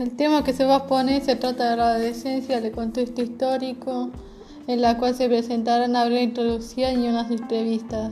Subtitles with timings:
[0.00, 4.08] El tema que se va a exponer se trata de la adolescencia, del contexto histórico,
[4.66, 8.10] en la cual se presentarán una breve introducción y unas entrevistas.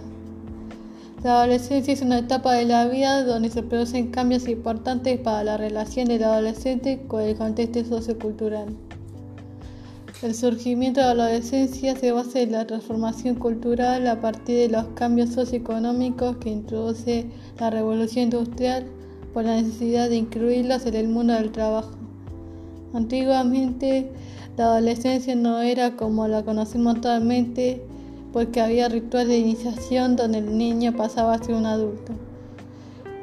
[1.24, 5.56] La adolescencia es una etapa de la vida donde se producen cambios importantes para la
[5.56, 8.68] relación del adolescente con el contexto sociocultural.
[10.20, 14.88] El surgimiento de la adolescencia se basa en la transformación cultural a partir de los
[14.88, 18.84] cambios socioeconómicos que introduce la revolución industrial
[19.32, 21.92] por la necesidad de incluirlos en el mundo del trabajo.
[22.94, 24.10] Antiguamente,
[24.56, 27.82] la adolescencia no era como la conocemos actualmente
[28.32, 32.12] porque había rituales de iniciación donde el niño pasaba a ser un adulto.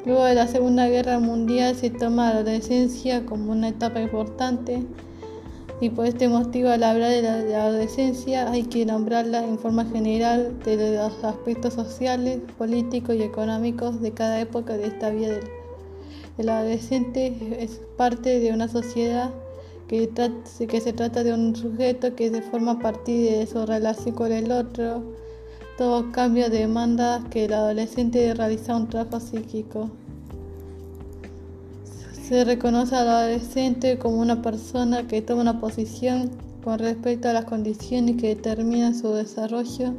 [0.04, 4.84] Luego de la Segunda Guerra Mundial se toma la adolescencia como una etapa importante
[5.80, 10.58] y por este motivo al hablar de la, adolescencia hay que nombrarla en forma general
[10.64, 15.44] de los aspectos sociales, políticos y económicos de cada época de esta vida del
[16.38, 19.30] el adolescente es parte de una sociedad
[19.88, 20.10] que,
[20.80, 24.50] se trata de un sujeto que se forma a partir de su relación con el
[24.50, 25.02] otro.
[25.78, 29.90] Todo cambio demanda que el adolescente realiza un trabajo psíquico.
[32.28, 36.30] Se reconoce al adolescente como una persona que toma una posición
[36.64, 39.94] con respecto a las condiciones que determinan su desarrollo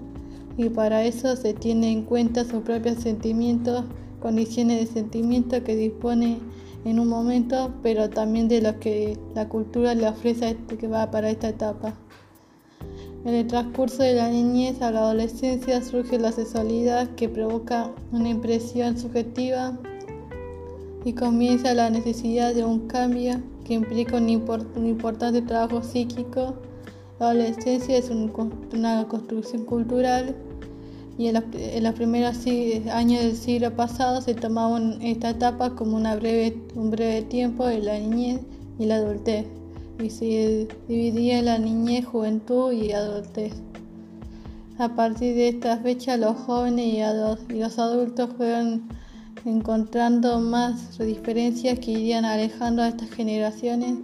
[0.58, 3.86] y para eso se tiene en cuenta sus propios sentimientos
[4.20, 6.40] condiciones de sentimiento que dispone
[6.86, 11.12] en un momento, pero también de lo que la cultura le ofrece este que va
[11.12, 11.94] para esta etapa.
[13.26, 18.30] En el transcurso de la niñez a la adolescencia surge la sexualidad que provoca una
[18.30, 19.78] impresión subjetiva
[21.04, 26.56] y comienza la necesidad de un cambio que implica un, importante trabajo psíquico.
[27.20, 30.36] La adolescencia es una construcción cultural
[31.18, 32.46] y en, los primeros
[32.92, 37.80] años del siglo pasado se tomaba esta etapa como una breve, un breve tiempo de
[37.80, 38.42] la niñez
[38.78, 39.46] y la adultez
[40.04, 43.54] y se dividía en la niñez, juventud y adultez.
[44.78, 46.86] A partir de esta fecha los jóvenes
[47.50, 48.88] y los adultos fueron
[49.46, 53.96] encontrando más diferencias que irían alejando a estas generaciones.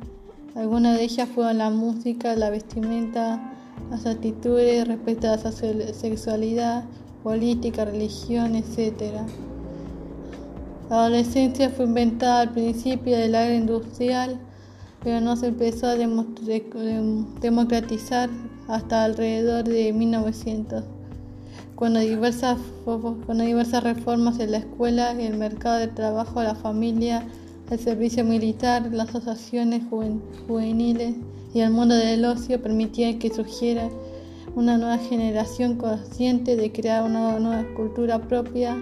[0.56, 3.53] Algunas de ellas fueron la música, la vestimenta,
[3.91, 5.52] las actitudes respecto a la
[5.94, 6.85] sexualidad,
[7.23, 9.22] política, religión, etc.
[10.89, 14.39] La adolescencia fue inventada al principio de la industrial,
[15.03, 18.29] pero no se empezó a democratizar
[18.67, 20.84] hasta alrededor de 1900,
[21.75, 22.57] cuando diversas,
[23.84, 27.25] reformas en la escuela, el mercado de trabajo, la familia,
[27.69, 29.84] el servicio militar, las asociaciones
[30.47, 31.16] juveniles
[31.53, 33.90] y el mundo del ocio permitían que surgiera
[34.56, 38.78] una nueva generación consciente de crear una nueva cultura propia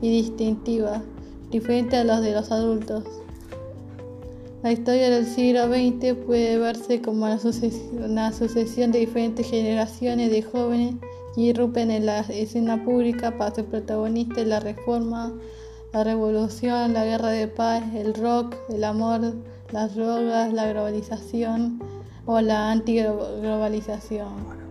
[0.00, 1.02] y distintiva,
[1.50, 3.04] diferente a los de los adultos.
[4.64, 7.38] La historia del siglo XX puede verse como una
[8.32, 10.94] sucesión, de diferentes generaciones de jóvenes
[11.34, 15.34] que irrumpen en la escena pública para ser protagonistas de la reforma,
[15.92, 19.34] la revolución, la guerra de paz, el rock, el amor,
[19.70, 21.78] las drogas, la globalización
[22.26, 24.63] o la antiglobalización.